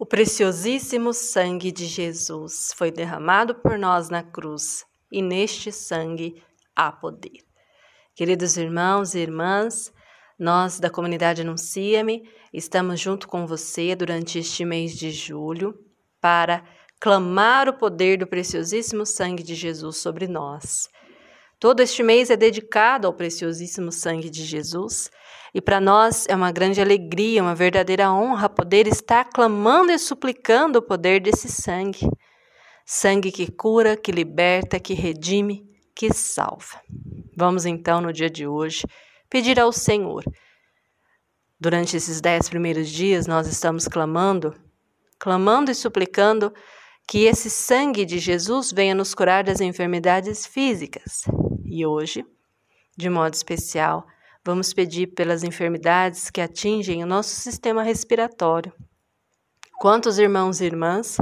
O 0.00 0.06
preciosíssimo 0.06 1.12
sangue 1.12 1.72
de 1.72 1.84
Jesus 1.84 2.70
foi 2.76 2.88
derramado 2.88 3.52
por 3.56 3.76
nós 3.76 4.08
na 4.08 4.22
cruz, 4.22 4.86
e 5.10 5.20
neste 5.20 5.72
sangue 5.72 6.40
há 6.76 6.92
poder. 6.92 7.44
Queridos 8.14 8.56
irmãos 8.56 9.16
e 9.16 9.18
irmãs, 9.18 9.92
nós 10.38 10.78
da 10.78 10.88
comunidade 10.88 11.42
Anuncia-me 11.42 12.22
estamos 12.52 13.00
junto 13.00 13.26
com 13.26 13.44
você 13.44 13.96
durante 13.96 14.38
este 14.38 14.64
mês 14.64 14.96
de 14.96 15.10
julho 15.10 15.74
para 16.20 16.62
clamar 17.00 17.68
o 17.68 17.76
poder 17.76 18.18
do 18.18 18.26
preciosíssimo 18.26 19.04
sangue 19.04 19.42
de 19.42 19.56
Jesus 19.56 19.96
sobre 19.96 20.28
nós. 20.28 20.88
Todo 21.60 21.80
este 21.80 22.04
mês 22.04 22.30
é 22.30 22.36
dedicado 22.36 23.08
ao 23.08 23.12
preciosíssimo 23.12 23.90
sangue 23.90 24.30
de 24.30 24.44
Jesus 24.44 25.10
e 25.52 25.60
para 25.60 25.80
nós 25.80 26.24
é 26.28 26.36
uma 26.36 26.52
grande 26.52 26.80
alegria, 26.80 27.42
uma 27.42 27.54
verdadeira 27.54 28.12
honra 28.12 28.48
poder 28.48 28.86
estar 28.86 29.24
clamando 29.24 29.90
e 29.90 29.98
suplicando 29.98 30.76
o 30.76 30.82
poder 30.82 31.20
desse 31.20 31.48
sangue. 31.48 32.08
Sangue 32.86 33.32
que 33.32 33.50
cura, 33.50 33.96
que 33.96 34.12
liberta, 34.12 34.78
que 34.78 34.94
redime, 34.94 35.68
que 35.96 36.14
salva. 36.14 36.80
Vamos 37.36 37.66
então, 37.66 38.00
no 38.00 38.12
dia 38.12 38.30
de 38.30 38.46
hoje, 38.46 38.86
pedir 39.28 39.58
ao 39.58 39.72
Senhor. 39.72 40.22
Durante 41.58 41.96
esses 41.96 42.20
dez 42.20 42.48
primeiros 42.48 42.88
dias, 42.88 43.26
nós 43.26 43.48
estamos 43.48 43.88
clamando, 43.88 44.54
clamando 45.18 45.72
e 45.72 45.74
suplicando 45.74 46.54
que 47.08 47.24
esse 47.24 47.50
sangue 47.50 48.04
de 48.04 48.18
Jesus 48.18 48.70
venha 48.70 48.94
nos 48.94 49.12
curar 49.12 49.42
das 49.42 49.60
enfermidades 49.60 50.46
físicas. 50.46 51.24
E 51.70 51.84
hoje, 51.86 52.24
de 52.96 53.08
modo 53.10 53.34
especial, 53.34 54.06
Vamos 54.48 54.72
pedir 54.72 55.08
pelas 55.08 55.44
enfermidades 55.44 56.30
que 56.30 56.40
atingem 56.40 57.04
o 57.04 57.06
nosso 57.06 57.36
sistema 57.36 57.82
respiratório. 57.82 58.72
Quantos 59.78 60.18
irmãos 60.18 60.62
e 60.62 60.64
irmãs 60.64 61.18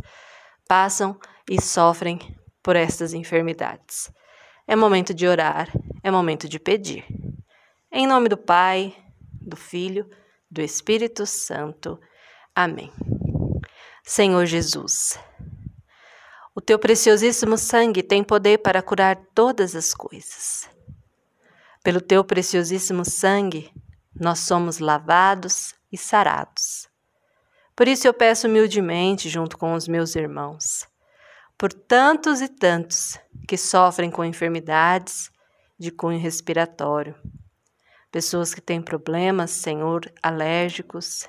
passam 0.68 1.18
e 1.50 1.60
sofrem 1.60 2.20
por 2.62 2.76
estas 2.76 3.12
enfermidades? 3.12 4.12
É 4.64 4.76
momento 4.76 5.12
de 5.12 5.26
orar, 5.26 5.68
é 6.04 6.10
momento 6.10 6.48
de 6.48 6.60
pedir. 6.60 7.04
Em 7.90 8.06
nome 8.06 8.28
do 8.28 8.36
Pai, 8.36 8.94
do 9.40 9.56
Filho, 9.56 10.08
do 10.48 10.62
Espírito 10.62 11.26
Santo. 11.26 11.98
Amém. 12.54 12.92
Senhor 14.04 14.46
Jesus, 14.46 15.18
o 16.56 16.60
teu 16.62 16.78
preciosíssimo 16.78 17.58
sangue 17.58 18.02
tem 18.02 18.24
poder 18.24 18.60
para 18.60 18.80
curar 18.80 19.14
todas 19.34 19.76
as 19.76 19.92
coisas. 19.92 20.66
Pelo 21.84 22.00
teu 22.00 22.24
preciosíssimo 22.24 23.04
sangue, 23.04 23.70
nós 24.18 24.38
somos 24.38 24.78
lavados 24.78 25.74
e 25.92 25.98
sarados. 25.98 26.88
Por 27.76 27.86
isso 27.86 28.08
eu 28.08 28.14
peço 28.14 28.46
humildemente, 28.48 29.28
junto 29.28 29.58
com 29.58 29.74
os 29.74 29.86
meus 29.86 30.16
irmãos, 30.16 30.88
por 31.58 31.70
tantos 31.70 32.40
e 32.40 32.48
tantos 32.48 33.18
que 33.46 33.58
sofrem 33.58 34.10
com 34.10 34.24
enfermidades 34.24 35.30
de 35.78 35.90
cunho 35.90 36.18
respiratório, 36.18 37.14
pessoas 38.10 38.54
que 38.54 38.62
têm 38.62 38.80
problemas, 38.80 39.50
Senhor, 39.50 40.10
alérgicos, 40.22 41.28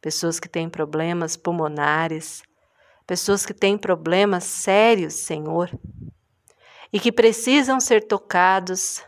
pessoas 0.00 0.40
que 0.40 0.48
têm 0.48 0.70
problemas 0.70 1.36
pulmonares, 1.36 2.42
pessoas 3.06 3.44
que 3.44 3.54
têm 3.54 3.76
problemas 3.76 4.44
sérios, 4.44 5.14
Senhor, 5.14 5.70
e 6.92 6.98
que 7.00 7.12
precisam 7.12 7.80
ser 7.80 8.06
tocados 8.06 9.02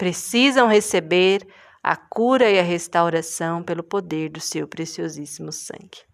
precisam 0.00 0.66
receber 0.66 1.46
a 1.82 1.94
cura 1.94 2.50
e 2.50 2.58
a 2.58 2.62
restauração 2.62 3.62
pelo 3.62 3.82
poder 3.82 4.30
do 4.30 4.40
seu 4.40 4.66
preciosíssimo 4.66 5.52
sangue. 5.52 6.06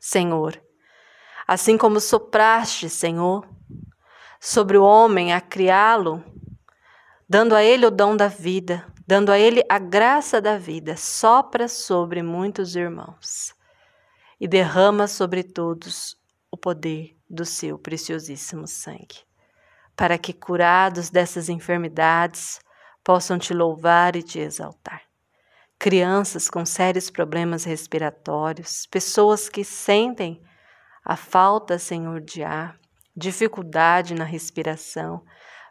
Senhor, 0.00 0.60
assim 1.46 1.78
como 1.78 2.00
sopraste, 2.00 2.90
Senhor, 2.90 3.48
sobre 4.40 4.76
o 4.76 4.82
homem 4.82 5.32
a 5.32 5.40
criá-lo, 5.40 6.24
dando 7.28 7.54
a 7.54 7.62
ele 7.62 7.86
o 7.86 7.90
dom 7.90 8.16
da 8.16 8.26
vida, 8.26 8.84
dando 9.06 9.30
a 9.30 9.38
ele 9.38 9.62
a 9.68 9.78
graça 9.78 10.40
da 10.40 10.58
vida, 10.58 10.96
sopra 10.96 11.68
sobre 11.68 12.20
muitos 12.20 12.74
irmãos 12.74 13.54
e 14.42 14.48
derrama 14.48 15.06
sobre 15.06 15.44
todos 15.44 16.16
o 16.50 16.56
poder 16.56 17.16
do 17.30 17.44
seu 17.44 17.78
preciosíssimo 17.78 18.66
sangue, 18.66 19.20
para 19.94 20.18
que, 20.18 20.32
curados 20.32 21.10
dessas 21.10 21.48
enfermidades, 21.48 22.58
possam 23.04 23.38
te 23.38 23.54
louvar 23.54 24.16
e 24.16 24.22
te 24.22 24.40
exaltar. 24.40 25.02
Crianças 25.78 26.50
com 26.50 26.66
sérios 26.66 27.08
problemas 27.08 27.62
respiratórios, 27.62 28.84
pessoas 28.86 29.48
que 29.48 29.62
sentem 29.62 30.42
a 31.04 31.14
falta, 31.16 31.78
Senhor, 31.78 32.20
de 32.20 32.42
ar, 32.42 32.76
dificuldade 33.16 34.12
na 34.12 34.24
respiração, 34.24 35.22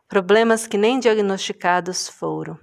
problemas 0.07 0.65
que 0.65 0.77
nem 0.77 0.97
diagnosticados 0.97 2.07
foram. 2.07 2.57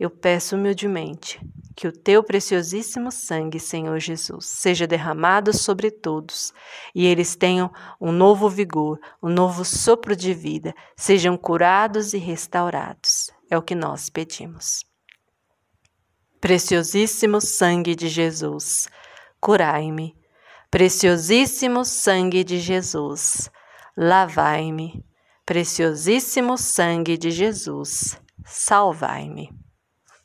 Eu 0.00 0.10
peço 0.10 0.56
humildemente 0.56 1.40
que 1.78 1.86
o 1.86 1.92
teu 1.92 2.24
preciosíssimo 2.24 3.12
sangue, 3.12 3.60
Senhor 3.60 4.00
Jesus, 4.00 4.46
seja 4.46 4.84
derramado 4.84 5.56
sobre 5.56 5.92
todos 5.92 6.52
e 6.92 7.06
eles 7.06 7.36
tenham 7.36 7.70
um 8.00 8.10
novo 8.10 8.48
vigor, 8.48 8.98
um 9.22 9.28
novo 9.28 9.64
sopro 9.64 10.16
de 10.16 10.34
vida, 10.34 10.74
sejam 10.96 11.36
curados 11.36 12.14
e 12.14 12.18
restaurados. 12.18 13.30
É 13.48 13.56
o 13.56 13.62
que 13.62 13.76
nós 13.76 14.10
pedimos. 14.10 14.84
Preciosíssimo 16.40 17.40
sangue 17.40 17.94
de 17.94 18.08
Jesus, 18.08 18.88
curai-me. 19.40 20.16
Preciosíssimo 20.72 21.84
sangue 21.84 22.42
de 22.42 22.58
Jesus, 22.58 23.48
lavai-me. 23.96 25.00
Preciosíssimo 25.46 26.58
sangue 26.58 27.16
de 27.16 27.30
Jesus, 27.30 28.20
salvai-me. 28.44 29.67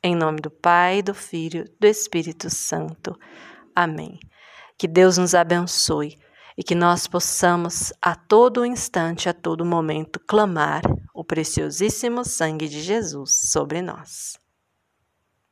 Em 0.06 0.16
nome 0.16 0.42
do 0.42 0.52
Pai, 0.52 1.02
do 1.02 1.14
Filho, 1.14 1.64
do 1.80 1.88
Espírito 1.88 2.50
Santo. 2.50 3.18
Amém. 3.74 4.20
Que 4.78 4.86
Deus 4.86 5.18
nos 5.18 5.34
abençoe 5.34 6.18
e 6.58 6.64
que 6.64 6.76
nós 6.76 7.08
possamos 7.08 7.94
a 8.02 8.14
todo 8.14 8.66
instante, 8.66 9.30
a 9.30 9.34
todo 9.34 9.64
momento, 9.64 10.20
clamar 10.28 10.82
o 11.14 11.24
preciosíssimo 11.24 12.26
sangue 12.26 12.68
de 12.68 12.82
Jesus 12.82 13.50
sobre 13.50 13.82
nós. 13.82 14.43